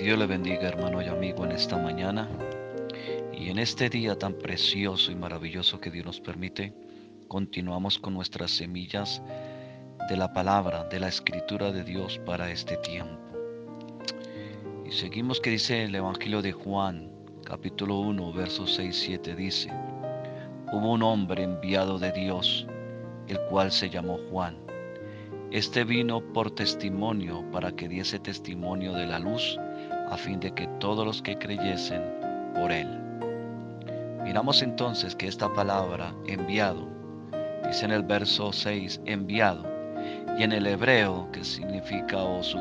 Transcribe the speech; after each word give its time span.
Dios 0.00 0.18
le 0.18 0.24
bendiga 0.24 0.66
hermano 0.66 1.02
y 1.02 1.08
amigo 1.08 1.44
en 1.44 1.52
esta 1.52 1.76
mañana 1.76 2.26
y 3.34 3.50
en 3.50 3.58
este 3.58 3.90
día 3.90 4.18
tan 4.18 4.32
precioso 4.32 5.12
y 5.12 5.14
maravilloso 5.14 5.78
que 5.78 5.90
Dios 5.90 6.06
nos 6.06 6.20
permite. 6.22 6.72
Continuamos 7.28 7.98
con 7.98 8.14
nuestras 8.14 8.50
semillas 8.50 9.20
de 10.08 10.16
la 10.16 10.32
palabra, 10.32 10.84
de 10.84 11.00
la 11.00 11.08
escritura 11.08 11.70
de 11.70 11.84
Dios 11.84 12.18
para 12.24 12.50
este 12.50 12.78
tiempo. 12.78 13.20
Y 14.86 14.92
seguimos 14.92 15.38
que 15.38 15.50
dice 15.50 15.84
el 15.84 15.94
Evangelio 15.94 16.40
de 16.40 16.52
Juan, 16.52 17.10
capítulo 17.44 17.98
1, 17.98 18.32
versos 18.32 18.76
6 18.76 18.88
y 18.88 18.92
7 18.92 19.36
dice, 19.36 19.70
hubo 20.72 20.92
un 20.92 21.02
hombre 21.02 21.42
enviado 21.42 21.98
de 21.98 22.10
Dios, 22.12 22.66
el 23.28 23.38
cual 23.50 23.70
se 23.70 23.90
llamó 23.90 24.18
Juan. 24.30 24.56
Este 25.50 25.84
vino 25.84 26.22
por 26.32 26.52
testimonio 26.52 27.44
para 27.52 27.72
que 27.72 27.86
diese 27.86 28.18
testimonio 28.18 28.94
de 28.94 29.04
la 29.04 29.18
luz 29.18 29.58
a 30.10 30.16
fin 30.16 30.40
de 30.40 30.52
que 30.52 30.66
todos 30.78 31.06
los 31.06 31.22
que 31.22 31.38
creyesen 31.38 32.02
por 32.54 32.72
él. 32.72 32.88
Miramos 34.22 34.60
entonces 34.62 35.14
que 35.14 35.28
esta 35.28 35.52
palabra 35.52 36.14
enviado, 36.26 36.88
dice 37.66 37.84
en 37.84 37.92
el 37.92 38.02
verso 38.02 38.52
6, 38.52 39.00
enviado, 39.06 39.64
y 40.36 40.42
en 40.42 40.52
el 40.52 40.66
hebreo 40.66 41.28
que 41.32 41.44
significa 41.44 42.18
o, 42.22 42.42
su, 42.42 42.58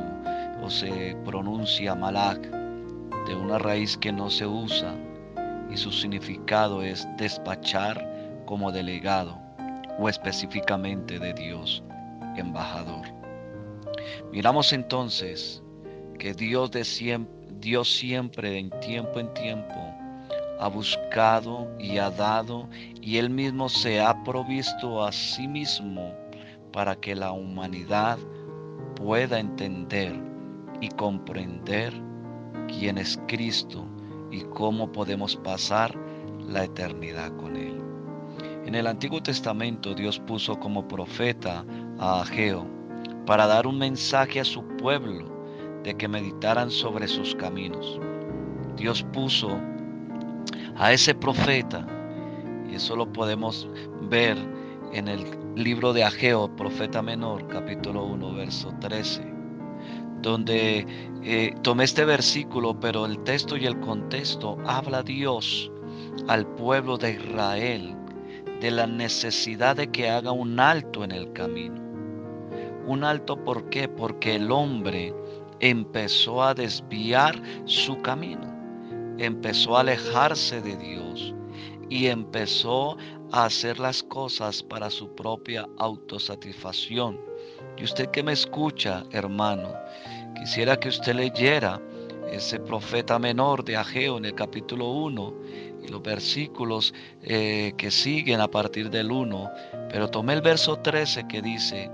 o 0.61 0.69
se 0.69 1.17
pronuncia 1.25 1.95
malak, 1.95 2.39
de 3.27 3.35
una 3.35 3.59
raíz 3.59 3.97
que 3.97 4.11
no 4.11 4.29
se 4.29 4.45
usa, 4.45 4.95
y 5.69 5.77
su 5.77 5.91
significado 5.91 6.81
es 6.81 7.07
despachar 7.17 8.43
como 8.45 8.71
delegado 8.71 9.39
o 9.99 10.07
específicamente 10.07 11.19
de 11.19 11.33
Dios, 11.33 11.83
embajador. 12.35 13.05
Miramos 14.31 14.73
entonces 14.73 15.61
que 16.17 16.33
Dios 16.33 16.71
de 16.71 16.83
siempre 16.83 17.38
Dios 17.59 17.93
siempre 17.93 18.57
en 18.57 18.69
tiempo 18.79 19.19
en 19.19 19.33
tiempo 19.33 19.75
ha 20.59 20.67
buscado 20.69 21.69
y 21.77 21.97
ha 21.97 22.09
dado 22.09 22.69
y 23.01 23.17
Él 23.17 23.29
mismo 23.29 23.67
se 23.67 23.99
ha 23.99 24.23
provisto 24.23 25.03
a 25.03 25.11
sí 25.11 25.47
mismo 25.47 26.13
para 26.71 26.95
que 26.95 27.15
la 27.15 27.31
humanidad 27.31 28.17
pueda 28.95 29.39
entender 29.39 30.13
y 30.79 30.89
comprender 30.89 31.93
quién 32.67 32.97
es 32.97 33.19
Cristo 33.27 33.85
y 34.31 34.41
cómo 34.53 34.91
podemos 34.91 35.35
pasar 35.37 35.97
la 36.47 36.63
eternidad 36.63 37.35
con 37.37 37.57
Él. 37.57 37.81
En 38.65 38.75
el 38.75 38.87
Antiguo 38.87 39.21
Testamento 39.21 39.93
Dios 39.93 40.19
puso 40.19 40.57
como 40.59 40.87
profeta 40.87 41.65
a 41.97 42.21
Ageo 42.21 42.65
para 43.25 43.47
dar 43.47 43.67
un 43.67 43.77
mensaje 43.77 44.39
a 44.39 44.45
su 44.45 44.63
pueblo 44.77 45.38
de 45.83 45.95
que 45.95 46.07
meditaran 46.07 46.69
sobre 46.71 47.07
sus 47.07 47.35
caminos. 47.35 47.99
Dios 48.75 49.03
puso 49.13 49.59
a 50.77 50.93
ese 50.93 51.13
profeta, 51.13 51.85
y 52.69 52.75
eso 52.75 52.95
lo 52.95 53.11
podemos 53.11 53.67
ver 54.09 54.37
en 54.93 55.07
el 55.07 55.25
libro 55.55 55.93
de 55.93 56.03
Ageo, 56.03 56.55
profeta 56.55 57.01
menor, 57.01 57.47
capítulo 57.47 58.05
1, 58.05 58.33
verso 58.33 58.73
13, 58.79 59.21
donde 60.21 60.85
eh, 61.23 61.53
tomé 61.61 61.83
este 61.83 62.05
versículo, 62.05 62.79
pero 62.79 63.05
el 63.05 63.19
texto 63.23 63.57
y 63.57 63.65
el 63.65 63.79
contexto 63.79 64.57
habla 64.65 65.03
Dios 65.03 65.71
al 66.27 66.45
pueblo 66.55 66.97
de 66.97 67.13
Israel 67.13 67.95
de 68.61 68.71
la 68.71 68.87
necesidad 68.87 69.75
de 69.75 69.89
que 69.89 70.09
haga 70.09 70.31
un 70.31 70.59
alto 70.59 71.03
en 71.03 71.11
el 71.11 71.31
camino. 71.33 71.81
Un 72.87 73.03
alto, 73.03 73.37
¿por 73.43 73.69
qué? 73.69 73.87
Porque 73.87 74.35
el 74.35 74.51
hombre 74.51 75.13
empezó 75.59 76.43
a 76.43 76.53
desviar 76.53 77.41
su 77.65 78.01
camino, 78.01 78.47
empezó 79.17 79.77
a 79.77 79.81
alejarse 79.81 80.61
de 80.61 80.75
Dios 80.77 81.33
y 81.89 82.07
empezó 82.07 82.97
a 83.31 83.45
hacer 83.45 83.79
las 83.79 84.03
cosas 84.03 84.63
para 84.63 84.89
su 84.89 85.13
propia 85.15 85.67
autosatisfacción. 85.77 87.19
Y 87.77 87.83
usted 87.83 88.09
que 88.11 88.23
me 88.23 88.33
escucha, 88.33 89.03
hermano, 89.11 89.73
quisiera 90.39 90.77
que 90.77 90.89
usted 90.89 91.15
leyera 91.15 91.81
ese 92.31 92.59
profeta 92.59 93.17
menor 93.17 93.63
de 93.63 93.75
Ageo 93.75 94.17
en 94.17 94.25
el 94.25 94.35
capítulo 94.35 94.89
1 94.91 95.33
y 95.83 95.87
los 95.87 96.01
versículos 96.01 96.93
eh, 97.23 97.73
que 97.77 97.89
siguen 97.89 98.41
a 98.41 98.47
partir 98.47 98.89
del 98.89 99.11
1, 99.11 99.49
pero 99.91 100.09
tomé 100.09 100.33
el 100.33 100.41
verso 100.41 100.77
13 100.77 101.27
que 101.27 101.41
dice, 101.41 101.89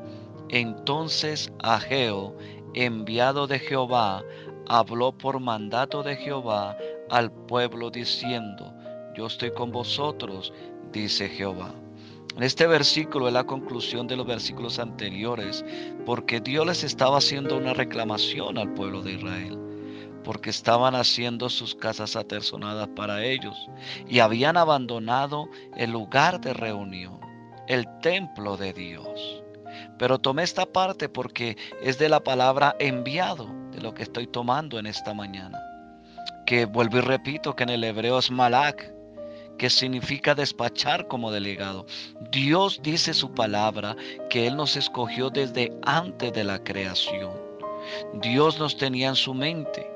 entonces 0.50 1.52
Ageo 1.64 2.36
enviado 2.76 3.48
de 3.48 3.60
Jehová, 3.60 4.24
habló 4.68 5.12
por 5.12 5.40
mandato 5.40 6.04
de 6.04 6.16
Jehová 6.18 6.78
al 7.10 7.32
pueblo 7.32 7.90
diciendo, 7.90 8.74
yo 9.16 9.28
estoy 9.28 9.52
con 9.52 9.72
vosotros, 9.72 10.54
dice 10.92 11.30
Jehová. 11.30 11.74
En 12.36 12.44
este 12.44 12.68
versículo 12.68 13.28
es 13.28 13.34
la 13.34 13.46
conclusión 13.46 14.08
de 14.08 14.18
los 14.18 14.28
versículos 14.28 14.78
anteriores, 14.78 15.64
porque 16.06 16.42
Dios 16.42 16.68
les 16.68 16.84
estaba 16.84 17.20
haciendo 17.20 17.58
una 17.58 17.74
reclamación 17.74 18.58
al 18.58 18.74
pueblo 18.74 19.02
de 19.02 19.14
Israel, 19.14 19.58
porque 20.26 20.50
estaban 20.50 20.96
haciendo 20.96 21.50
sus 21.50 21.76
casas 21.76 22.18
aterzonadas 22.18 22.90
para 22.90 23.24
ellos 23.24 23.56
y 24.10 24.20
habían 24.20 24.58
abandonado 24.58 25.48
el 25.78 25.92
lugar 25.92 26.42
de 26.42 26.54
reunión, 26.54 27.22
el 27.70 27.86
templo 28.02 28.58
de 28.58 28.74
Dios. 28.74 29.45
Pero 29.98 30.20
tomé 30.20 30.44
esta 30.44 30.66
parte 30.66 31.10
porque 31.10 31.58
es 31.82 31.98
de 31.98 32.10
la 32.10 32.20
palabra 32.20 32.76
enviado, 32.80 33.48
de 33.72 33.82
lo 33.82 33.94
que 33.94 34.04
estoy 34.04 34.28
tomando 34.28 34.78
en 34.78 34.88
esta 34.88 35.14
mañana. 35.14 35.60
Que 36.46 36.66
vuelvo 36.66 36.98
y 36.98 37.02
repito 37.02 37.56
que 37.56 37.64
en 37.64 37.70
el 37.70 37.84
hebreo 37.84 38.20
es 38.20 38.30
malak, 38.30 38.94
que 39.58 39.70
significa 39.70 40.36
despachar 40.36 41.08
como 41.08 41.32
delegado. 41.32 41.86
Dios 42.32 42.80
dice 42.84 43.14
su 43.14 43.34
palabra 43.34 43.96
que 44.30 44.48
Él 44.48 44.58
nos 44.58 44.76
escogió 44.76 45.30
desde 45.30 45.72
antes 45.84 46.34
de 46.34 46.44
la 46.44 46.64
creación. 46.64 47.32
Dios 48.16 48.60
nos 48.60 48.76
tenía 48.78 49.10
en 49.10 49.16
su 49.16 49.34
mente. 49.34 49.90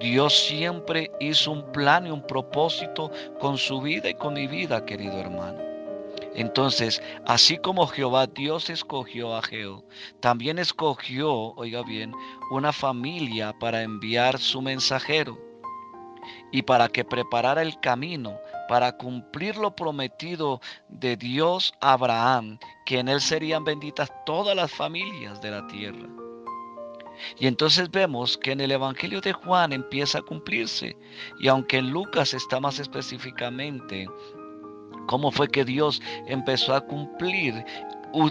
Dios 0.00 0.38
siempre 0.46 1.10
hizo 1.20 1.52
un 1.52 1.72
plan 1.72 2.06
y 2.06 2.10
un 2.10 2.22
propósito 2.22 3.10
con 3.38 3.56
su 3.58 3.80
vida 3.80 4.08
y 4.10 4.14
con 4.14 4.34
mi 4.34 4.46
vida, 4.46 4.84
querido 4.84 5.18
hermano. 5.18 5.69
Entonces, 6.40 7.02
así 7.26 7.58
como 7.58 7.86
Jehová 7.86 8.26
Dios 8.26 8.70
escogió 8.70 9.36
a 9.36 9.42
Geo, 9.42 9.84
también 10.20 10.58
escogió, 10.58 11.52
oiga 11.54 11.82
bien, 11.82 12.14
una 12.50 12.72
familia 12.72 13.52
para 13.60 13.82
enviar 13.82 14.38
su 14.38 14.62
mensajero 14.62 15.38
y 16.50 16.62
para 16.62 16.88
que 16.88 17.04
preparara 17.04 17.60
el 17.60 17.78
camino 17.80 18.38
para 18.70 18.96
cumplir 18.96 19.58
lo 19.58 19.76
prometido 19.76 20.62
de 20.88 21.18
Dios 21.18 21.74
a 21.82 21.92
Abraham, 21.92 22.58
que 22.86 23.00
en 23.00 23.08
él 23.10 23.20
serían 23.20 23.64
benditas 23.64 24.10
todas 24.24 24.56
las 24.56 24.72
familias 24.72 25.42
de 25.42 25.50
la 25.50 25.66
tierra. 25.66 26.08
Y 27.38 27.48
entonces 27.48 27.90
vemos 27.90 28.38
que 28.38 28.52
en 28.52 28.62
el 28.62 28.72
Evangelio 28.72 29.20
de 29.20 29.34
Juan 29.34 29.74
empieza 29.74 30.20
a 30.20 30.22
cumplirse. 30.22 30.96
Y 31.38 31.48
aunque 31.48 31.76
en 31.76 31.90
Lucas 31.90 32.32
está 32.32 32.60
más 32.60 32.78
específicamente 32.78 34.08
cómo 35.10 35.32
fue 35.32 35.48
que 35.48 35.64
Dios 35.64 36.00
empezó 36.28 36.72
a 36.72 36.82
cumplir 36.82 37.64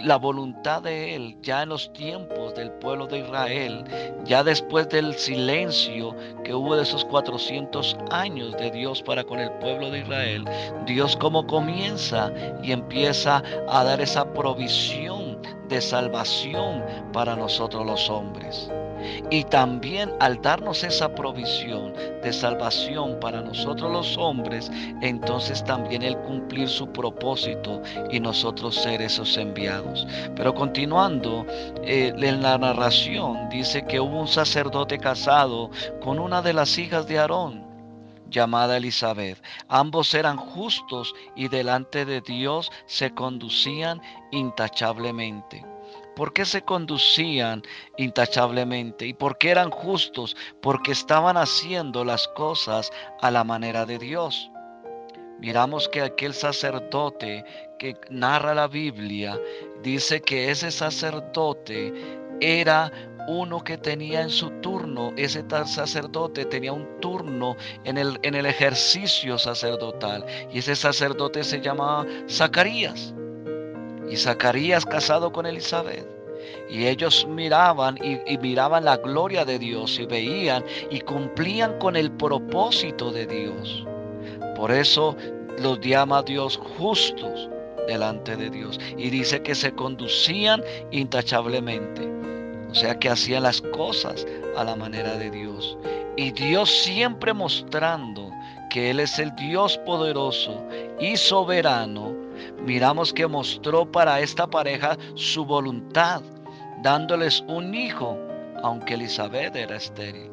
la 0.05 0.15
voluntad 0.15 0.81
de 0.81 1.13
Él 1.13 1.37
ya 1.41 1.63
en 1.63 1.69
los 1.69 1.91
tiempos 1.91 2.55
del 2.55 2.71
pueblo 2.71 3.05
de 3.05 3.19
Israel, 3.19 3.83
ya 4.23 4.45
después 4.45 4.87
del 4.87 5.13
silencio 5.15 6.15
que 6.45 6.53
hubo 6.53 6.77
de 6.77 6.83
esos 6.83 7.03
400 7.03 7.97
años 8.11 8.55
de 8.55 8.71
Dios 8.71 9.03
para 9.03 9.25
con 9.25 9.39
el 9.39 9.51
pueblo 9.59 9.91
de 9.91 9.99
Israel, 9.99 10.45
Dios 10.85 11.17
como 11.17 11.45
comienza 11.45 12.31
y 12.63 12.71
empieza 12.71 13.43
a 13.67 13.83
dar 13.83 13.99
esa 13.99 14.33
provisión 14.33 15.37
de 15.67 15.81
salvación 15.81 16.81
para 17.11 17.35
nosotros 17.35 17.85
los 17.85 18.09
hombres. 18.09 18.71
Y 19.29 19.43
también 19.45 20.11
al 20.19 20.41
darnos 20.41 20.83
esa 20.83 21.13
provisión 21.13 21.93
de 22.23 22.33
salvación 22.33 23.19
para 23.19 23.41
nosotros 23.41 23.91
los 23.91 24.17
hombres, 24.17 24.71
entonces 25.01 25.63
también 25.63 26.01
el 26.03 26.17
cumplir 26.17 26.69
su 26.69 26.87
propósito 26.91 27.81
y 28.11 28.19
nosotros 28.19 28.75
ser 28.75 29.01
esos 29.01 29.37
enviados. 29.37 30.07
Pero 30.35 30.53
continuando 30.53 31.45
eh, 31.83 32.13
en 32.17 32.41
la 32.41 32.57
narración, 32.57 33.49
dice 33.49 33.85
que 33.85 33.99
hubo 33.99 34.19
un 34.19 34.27
sacerdote 34.27 34.97
casado 34.97 35.69
con 36.01 36.19
una 36.19 36.41
de 36.41 36.53
las 36.53 36.77
hijas 36.77 37.07
de 37.07 37.19
Aarón 37.19 37.69
llamada 38.29 38.77
Elizabeth. 38.77 39.41
Ambos 39.67 40.13
eran 40.13 40.37
justos 40.37 41.13
y 41.35 41.47
delante 41.47 42.05
de 42.05 42.21
Dios 42.21 42.71
se 42.85 43.11
conducían 43.13 44.01
intachablemente. 44.31 45.65
¿Por 46.15 46.33
qué 46.33 46.45
se 46.45 46.61
conducían 46.61 47.63
intachablemente? 47.97 49.05
¿Y 49.05 49.13
por 49.13 49.37
qué 49.37 49.51
eran 49.51 49.71
justos? 49.71 50.35
Porque 50.61 50.91
estaban 50.91 51.37
haciendo 51.37 52.03
las 52.03 52.27
cosas 52.29 52.91
a 53.21 53.31
la 53.31 53.43
manera 53.43 53.85
de 53.85 53.97
Dios. 53.99 54.51
Miramos 55.39 55.87
que 55.87 56.01
aquel 56.01 56.33
sacerdote 56.33 57.45
que 57.77 57.95
narra 58.09 58.53
la 58.53 58.67
Biblia 58.67 59.39
dice 59.81 60.21
que 60.21 60.51
ese 60.51 60.69
sacerdote 60.69 61.93
era 62.41 62.91
uno 63.29 63.63
que 63.63 63.77
tenía 63.77 64.21
en 64.21 64.29
su 64.29 64.49
turno, 64.61 65.13
ese 65.15 65.43
tal 65.43 65.67
sacerdote 65.67 66.45
tenía 66.45 66.73
un 66.73 66.99
turno 66.99 67.55
en 67.83 67.97
el, 67.97 68.19
en 68.23 68.35
el 68.35 68.45
ejercicio 68.45 69.37
sacerdotal. 69.37 70.25
Y 70.51 70.59
ese 70.59 70.75
sacerdote 70.75 71.43
se 71.43 71.61
llamaba 71.61 72.05
Zacarías. 72.27 73.13
Y 74.09 74.17
Zacarías 74.17 74.85
casado 74.85 75.31
con 75.31 75.45
Elizabeth. 75.45 76.07
Y 76.69 76.87
ellos 76.87 77.27
miraban 77.27 77.97
y, 78.03 78.19
y, 78.31 78.37
miraban 78.37 78.85
la 78.85 78.97
gloria 78.97 79.45
de 79.45 79.59
Dios 79.59 79.99
y 79.99 80.05
veían 80.05 80.63
y 80.89 81.01
cumplían 81.01 81.77
con 81.79 81.95
el 81.95 82.11
propósito 82.11 83.11
de 83.11 83.25
Dios. 83.25 83.85
Por 84.55 84.71
eso 84.71 85.15
los 85.59 85.79
llama 85.81 86.21
Dios 86.23 86.57
justos 86.77 87.49
delante 87.87 88.35
de 88.35 88.49
Dios. 88.49 88.79
Y 88.97 89.09
dice 89.09 89.41
que 89.41 89.55
se 89.55 89.73
conducían 89.73 90.63
intachablemente. 90.91 92.07
O 92.69 92.75
sea 92.75 92.97
que 92.99 93.09
hacían 93.09 93.43
las 93.43 93.61
cosas 93.61 94.25
a 94.55 94.63
la 94.63 94.75
manera 94.75 95.15
de 95.15 95.31
Dios. 95.31 95.77
Y 96.15 96.31
Dios 96.31 96.69
siempre 96.69 97.33
mostrando 97.33 98.29
que 98.69 98.91
Él 98.91 98.99
es 98.99 99.17
el 99.17 99.35
Dios 99.35 99.77
poderoso 99.79 100.63
y 100.99 101.17
soberano. 101.17 102.15
Miramos 102.65 103.13
que 103.13 103.27
mostró 103.27 103.89
para 103.91 104.19
esta 104.19 104.47
pareja 104.47 104.97
su 105.15 105.45
voluntad, 105.45 106.21
dándoles 106.81 107.43
un 107.47 107.73
hijo, 107.73 108.17
aunque 108.63 108.95
Elizabeth 108.95 109.55
era 109.55 109.75
estéril. 109.75 110.29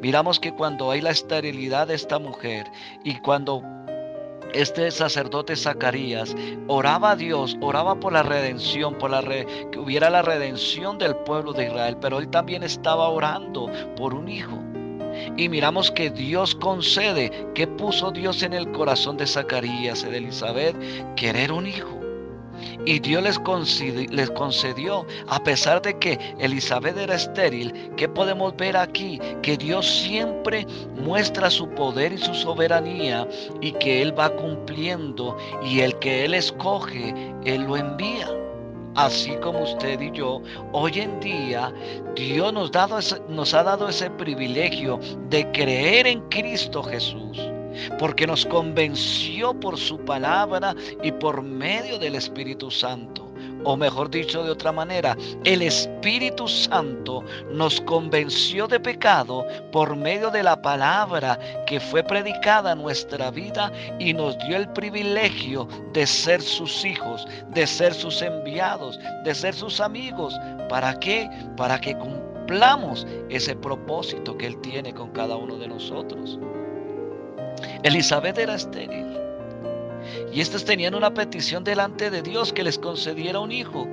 Miramos 0.00 0.38
que 0.38 0.52
cuando 0.52 0.90
hay 0.90 1.00
la 1.00 1.10
esterilidad 1.10 1.86
de 1.86 1.94
esta 1.94 2.18
mujer 2.18 2.66
y 3.02 3.18
cuando 3.20 3.62
este 4.52 4.90
sacerdote 4.90 5.54
Zacarías 5.56 6.34
oraba 6.66 7.12
a 7.12 7.16
Dios, 7.16 7.56
oraba 7.60 7.94
por 7.94 8.12
la 8.12 8.22
redención, 8.22 8.98
por 8.98 9.10
la 9.10 9.22
que 9.22 9.78
hubiera 9.78 10.10
la 10.10 10.22
redención 10.22 10.98
del 10.98 11.14
pueblo 11.16 11.52
de 11.52 11.66
Israel, 11.66 11.96
pero 12.00 12.18
él 12.18 12.28
también 12.28 12.62
estaba 12.62 13.08
orando 13.08 13.70
por 13.96 14.12
un 14.12 14.28
hijo. 14.28 14.58
Y 15.36 15.48
miramos 15.48 15.90
que 15.90 16.10
Dios 16.10 16.54
concede, 16.54 17.30
que 17.54 17.66
puso 17.66 18.10
Dios 18.10 18.42
en 18.42 18.52
el 18.52 18.70
corazón 18.72 19.16
de 19.16 19.26
Zacarías 19.26 20.04
y 20.04 20.10
de 20.10 20.18
Elizabeth, 20.18 20.76
querer 21.16 21.52
un 21.52 21.66
hijo. 21.66 22.00
Y 22.86 22.98
Dios 22.98 23.22
les 23.22 24.30
concedió, 24.30 25.06
a 25.28 25.42
pesar 25.42 25.82
de 25.82 25.98
que 25.98 26.18
Elizabeth 26.38 26.96
era 26.96 27.14
estéril, 27.14 27.72
que 27.96 28.08
podemos 28.08 28.56
ver 28.56 28.76
aquí? 28.76 29.20
Que 29.42 29.56
Dios 29.56 29.86
siempre 29.86 30.66
muestra 30.96 31.50
su 31.50 31.68
poder 31.70 32.12
y 32.12 32.18
su 32.18 32.34
soberanía 32.34 33.26
y 33.60 33.72
que 33.72 34.02
Él 34.02 34.18
va 34.18 34.30
cumpliendo 34.30 35.36
y 35.64 35.80
el 35.80 35.98
que 35.98 36.24
Él 36.24 36.34
escoge, 36.34 37.14
Él 37.44 37.62
lo 37.62 37.76
envía. 37.76 38.39
Así 38.96 39.36
como 39.36 39.62
usted 39.62 40.00
y 40.00 40.10
yo, 40.10 40.42
hoy 40.72 41.00
en 41.00 41.20
día 41.20 41.72
Dios 42.16 42.52
nos, 42.52 43.54
ha 43.54 43.62
dado 43.62 43.88
ese 43.88 44.10
privilegio 44.10 44.98
de 45.28 45.50
creer 45.52 46.06
en 46.06 46.20
Cristo 46.28 46.82
Jesús 46.82 47.38
porque 47.98 48.26
nos 48.26 48.44
convenció 48.46 49.58
por 49.58 49.78
su 49.78 49.98
palabra 50.00 50.74
y 51.02 51.12
por 51.12 51.40
medio 51.42 51.98
del 51.98 52.16
Espíritu 52.16 52.70
Santo. 52.70 53.29
O 53.64 53.76
mejor 53.76 54.10
dicho 54.10 54.42
de 54.42 54.50
otra 54.50 54.72
manera, 54.72 55.16
el 55.44 55.62
Espíritu 55.62 56.48
Santo 56.48 57.22
nos 57.50 57.80
convenció 57.82 58.66
de 58.66 58.80
pecado 58.80 59.46
por 59.70 59.96
medio 59.96 60.30
de 60.30 60.42
la 60.42 60.60
palabra 60.60 61.38
que 61.66 61.78
fue 61.78 62.02
predicada 62.02 62.72
en 62.72 62.78
nuestra 62.78 63.30
vida 63.30 63.70
y 63.98 64.14
nos 64.14 64.38
dio 64.38 64.56
el 64.56 64.68
privilegio 64.70 65.68
de 65.92 66.06
ser 66.06 66.40
sus 66.40 66.84
hijos, 66.84 67.26
de 67.48 67.66
ser 67.66 67.92
sus 67.92 68.22
enviados, 68.22 68.98
de 69.24 69.34
ser 69.34 69.54
sus 69.54 69.80
amigos. 69.80 70.38
¿Para 70.68 70.98
qué? 70.98 71.28
Para 71.56 71.78
que 71.80 71.96
cumplamos 71.96 73.06
ese 73.28 73.54
propósito 73.56 74.36
que 74.38 74.46
Él 74.46 74.60
tiene 74.62 74.94
con 74.94 75.10
cada 75.10 75.36
uno 75.36 75.56
de 75.56 75.68
nosotros. 75.68 76.38
Elizabeth 77.82 78.38
era 78.38 78.54
estéril. 78.54 79.19
Y 80.32 80.40
estos 80.40 80.64
tenían 80.64 80.94
una 80.94 81.12
petición 81.12 81.64
delante 81.64 82.10
de 82.10 82.22
Dios 82.22 82.52
que 82.52 82.62
les 82.62 82.78
concediera 82.78 83.40
un 83.40 83.50
hijo. 83.50 83.88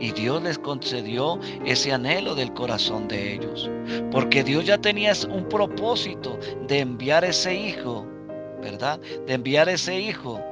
Y 0.00 0.12
Dios 0.12 0.42
les 0.42 0.58
concedió 0.58 1.38
ese 1.64 1.92
anhelo 1.92 2.34
del 2.34 2.52
corazón 2.52 3.08
de 3.08 3.34
ellos. 3.34 3.70
Porque 4.10 4.44
Dios 4.44 4.64
ya 4.66 4.78
tenía 4.78 5.12
un 5.30 5.48
propósito 5.48 6.38
de 6.66 6.80
enviar 6.80 7.24
ese 7.24 7.54
hijo, 7.54 8.06
¿verdad? 8.60 9.00
De 9.26 9.34
enviar 9.34 9.68
ese 9.68 9.98
hijo. 9.98 10.42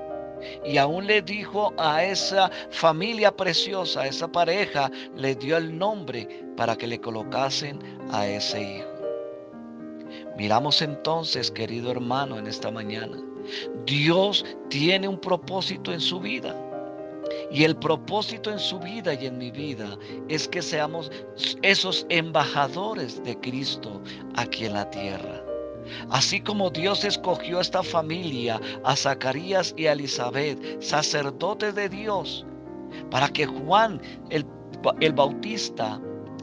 Y 0.65 0.77
aún 0.79 1.07
le 1.07 1.23
dijo 1.23 1.73
a 1.79 2.05
esa 2.05 2.51
familia 2.71 3.35
preciosa, 3.35 4.03
a 4.03 4.07
esa 4.07 4.29
pareja, 4.29 4.91
le 5.15 5.35
dio 5.35 5.57
el 5.57 5.77
nombre 5.77 6.45
para 6.57 6.77
que 6.77 6.87
le 6.87 7.01
colocasen 7.01 7.79
a 8.13 8.27
ese 8.27 8.77
hijo. 8.77 8.89
Miramos 10.37 10.83
entonces, 10.83 11.51
querido 11.51 11.91
hermano, 11.91 12.39
en 12.39 12.47
esta 12.47 12.71
mañana, 12.71 13.17
Dios 13.85 14.45
tiene 14.69 15.09
un 15.09 15.19
propósito 15.19 15.93
en 15.93 16.01
su 16.01 16.21
vida. 16.21 16.55
Y 17.51 17.65
el 17.65 17.77
propósito 17.77 18.51
en 18.51 18.59
su 18.59 18.79
vida 18.79 19.15
y 19.15 19.27
en 19.27 19.39
mi 19.39 19.51
vida 19.51 19.97
es 20.29 20.49
que 20.49 20.63
seamos 20.63 21.11
esos 21.63 22.07
embajadores 22.09 23.23
de 23.25 23.39
Cristo 23.41 24.01
aquí 24.35 24.67
en 24.67 24.75
la 24.75 24.89
tierra. 24.91 25.43
Así 26.11 26.41
como 26.41 26.71
Dios 26.71 27.05
escogió 27.05 27.59
a 27.59 27.63
esta 27.63 27.83
familia, 27.83 28.61
a 28.85 28.97
Zacarías 28.97 29.75
y 29.77 29.87
a 29.87 29.93
Elizabeth, 29.93 30.83
sacerdotes 30.83 31.75
de 31.75 31.89
Dios, 31.89 32.45
para 33.11 33.29
que 33.29 33.47
Juan 33.47 34.01
el, 34.31 34.45
el 35.01 35.13
Bautista 35.13 36.01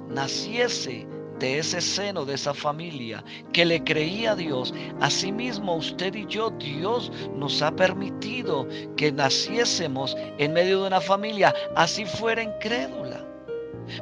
naciese 0.10 1.06
de 1.44 1.58
ese 1.58 1.82
seno, 1.82 2.24
de 2.24 2.36
esa 2.36 2.54
familia 2.54 3.22
que 3.52 3.66
le 3.66 3.84
creía 3.84 4.32
a 4.32 4.36
Dios, 4.36 4.74
asimismo 5.02 5.76
usted 5.76 6.16
y 6.16 6.26
yo, 6.26 6.52
Dios 6.52 7.12
nos 7.36 7.62
ha 7.62 7.76
permitido 7.76 8.66
que 8.96 9.12
naciésemos 9.12 10.16
en 10.38 10.54
medio 10.54 10.80
de 10.80 10.88
una 10.88 11.02
familia, 11.02 11.54
así 11.76 12.06
fuera 12.06 12.42
incrédula. 12.42 13.26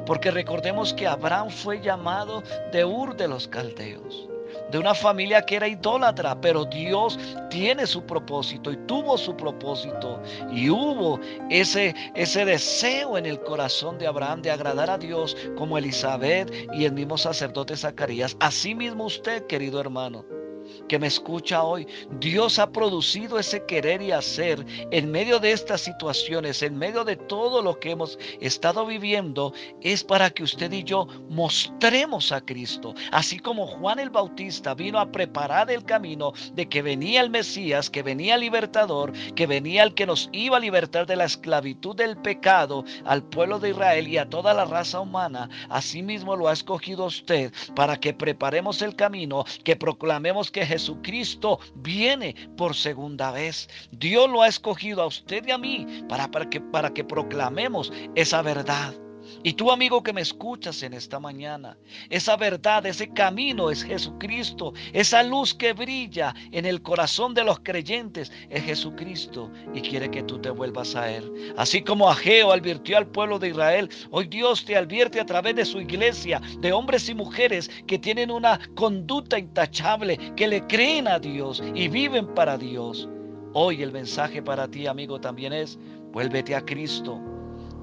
Porque 0.06 0.30
recordemos 0.30 0.94
que 0.94 1.08
Abraham 1.08 1.50
fue 1.50 1.80
llamado 1.80 2.44
de 2.70 2.84
Ur 2.84 3.16
de 3.16 3.26
los 3.26 3.48
Caldeos 3.48 4.28
de 4.70 4.78
una 4.78 4.94
familia 4.94 5.42
que 5.42 5.56
era 5.56 5.68
idólatra, 5.68 6.40
pero 6.40 6.64
Dios 6.64 7.18
tiene 7.50 7.86
su 7.86 8.04
propósito 8.04 8.72
y 8.72 8.76
tuvo 8.86 9.18
su 9.18 9.36
propósito 9.36 10.20
y 10.50 10.70
hubo 10.70 11.20
ese, 11.50 11.94
ese 12.14 12.44
deseo 12.44 13.18
en 13.18 13.26
el 13.26 13.40
corazón 13.42 13.98
de 13.98 14.06
Abraham 14.06 14.42
de 14.42 14.50
agradar 14.50 14.90
a 14.90 14.98
Dios 14.98 15.36
como 15.56 15.78
Elizabeth 15.78 16.52
y 16.72 16.84
el 16.84 16.92
mismo 16.92 17.18
sacerdote 17.18 17.76
Zacarías. 17.76 18.36
Asimismo 18.40 19.04
usted, 19.04 19.46
querido 19.46 19.80
hermano 19.80 20.41
que 20.88 20.98
me 20.98 21.06
escucha 21.06 21.62
hoy, 21.62 21.86
Dios 22.20 22.58
ha 22.58 22.70
producido 22.70 23.38
ese 23.38 23.64
querer 23.66 24.02
y 24.02 24.12
hacer 24.12 24.64
en 24.90 25.10
medio 25.10 25.38
de 25.38 25.52
estas 25.52 25.80
situaciones, 25.80 26.62
en 26.62 26.76
medio 26.76 27.04
de 27.04 27.16
todo 27.16 27.62
lo 27.62 27.78
que 27.78 27.92
hemos 27.92 28.18
estado 28.40 28.86
viviendo, 28.86 29.52
es 29.80 30.04
para 30.04 30.30
que 30.30 30.42
usted 30.42 30.72
y 30.72 30.84
yo 30.84 31.06
mostremos 31.28 32.32
a 32.32 32.40
Cristo. 32.40 32.94
Así 33.10 33.38
como 33.38 33.66
Juan 33.66 33.98
el 33.98 34.10
Bautista 34.10 34.74
vino 34.74 34.98
a 34.98 35.10
preparar 35.10 35.70
el 35.70 35.84
camino 35.84 36.32
de 36.54 36.68
que 36.68 36.82
venía 36.82 37.20
el 37.20 37.30
Mesías, 37.30 37.90
que 37.90 38.02
venía 38.02 38.34
el 38.34 38.40
libertador, 38.40 39.12
que 39.34 39.46
venía 39.46 39.82
el 39.82 39.94
que 39.94 40.06
nos 40.06 40.28
iba 40.32 40.56
a 40.56 40.60
libertar 40.60 41.06
de 41.06 41.16
la 41.16 41.24
esclavitud 41.24 41.96
del 41.96 42.16
pecado 42.16 42.84
al 43.04 43.22
pueblo 43.22 43.58
de 43.58 43.70
Israel 43.70 44.08
y 44.08 44.18
a 44.18 44.28
toda 44.28 44.54
la 44.54 44.64
raza 44.64 45.00
humana. 45.00 45.48
Asimismo 45.68 46.36
lo 46.36 46.48
ha 46.48 46.52
escogido 46.52 47.06
usted 47.06 47.52
para 47.74 47.98
que 47.98 48.14
preparemos 48.14 48.82
el 48.82 48.94
camino, 48.94 49.44
que 49.64 49.76
proclamemos 49.76 50.50
Jesucristo 50.66 51.58
viene 51.74 52.34
por 52.56 52.74
segunda 52.74 53.30
vez. 53.30 53.68
Dios 53.90 54.30
lo 54.30 54.42
ha 54.42 54.48
escogido 54.48 55.02
a 55.02 55.06
usted 55.06 55.46
y 55.46 55.50
a 55.50 55.58
mí 55.58 55.86
para, 56.08 56.30
para, 56.30 56.48
que, 56.48 56.60
para 56.60 56.92
que 56.92 57.04
proclamemos 57.04 57.92
esa 58.14 58.42
verdad. 58.42 58.94
Y 59.42 59.54
tú 59.54 59.70
amigo 59.70 60.02
que 60.02 60.12
me 60.12 60.20
escuchas 60.20 60.82
en 60.82 60.94
esta 60.94 61.18
mañana, 61.18 61.76
esa 62.10 62.36
verdad, 62.36 62.86
ese 62.86 63.12
camino 63.12 63.70
es 63.70 63.82
Jesucristo. 63.82 64.72
Esa 64.92 65.22
luz 65.22 65.54
que 65.54 65.72
brilla 65.72 66.34
en 66.50 66.66
el 66.66 66.82
corazón 66.82 67.34
de 67.34 67.44
los 67.44 67.60
creyentes 67.60 68.32
es 68.50 68.64
Jesucristo 68.64 69.50
y 69.74 69.80
quiere 69.80 70.10
que 70.10 70.22
tú 70.22 70.38
te 70.38 70.50
vuelvas 70.50 70.94
a 70.94 71.10
Él. 71.10 71.52
Así 71.56 71.82
como 71.82 72.10
Ageo 72.10 72.52
advirtió 72.52 72.96
al 72.98 73.06
pueblo 73.06 73.38
de 73.38 73.48
Israel, 73.48 73.88
hoy 74.10 74.26
Dios 74.26 74.64
te 74.64 74.76
advierte 74.76 75.20
a 75.20 75.26
través 75.26 75.54
de 75.56 75.64
su 75.64 75.80
iglesia, 75.80 76.40
de 76.60 76.72
hombres 76.72 77.08
y 77.08 77.14
mujeres 77.14 77.70
que 77.86 77.98
tienen 77.98 78.30
una 78.30 78.60
conducta 78.74 79.38
intachable, 79.38 80.18
que 80.36 80.48
le 80.48 80.66
creen 80.66 81.08
a 81.08 81.18
Dios 81.18 81.62
y 81.74 81.88
viven 81.88 82.34
para 82.34 82.58
Dios. 82.58 83.08
Hoy 83.54 83.82
el 83.82 83.92
mensaje 83.92 84.42
para 84.42 84.68
ti 84.68 84.86
amigo 84.86 85.20
también 85.20 85.52
es, 85.52 85.78
vuélvete 86.12 86.54
a 86.54 86.64
Cristo 86.64 87.20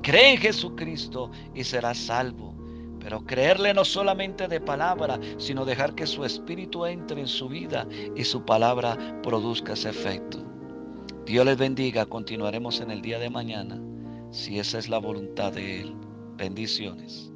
Cree 0.01 0.31
en 0.31 0.37
Jesucristo 0.37 1.31
y 1.53 1.63
serás 1.63 1.97
salvo. 1.97 2.55
Pero 2.99 3.25
creerle 3.25 3.73
no 3.73 3.85
solamente 3.85 4.47
de 4.47 4.59
palabra, 4.59 5.19
sino 5.37 5.65
dejar 5.65 5.95
que 5.95 6.05
su 6.05 6.25
espíritu 6.25 6.85
entre 6.85 7.21
en 7.21 7.27
su 7.27 7.47
vida 7.47 7.87
y 8.15 8.23
su 8.23 8.43
palabra 8.43 9.21
produzca 9.23 9.73
ese 9.73 9.89
efecto. 9.89 10.39
Dios 11.25 11.45
les 11.45 11.57
bendiga. 11.57 12.05
Continuaremos 12.05 12.81
en 12.81 12.91
el 12.91 13.01
día 13.01 13.19
de 13.19 13.29
mañana, 13.29 13.81
si 14.31 14.59
esa 14.59 14.79
es 14.79 14.89
la 14.89 14.97
voluntad 14.97 15.53
de 15.53 15.81
Él. 15.81 15.95
Bendiciones. 16.35 17.31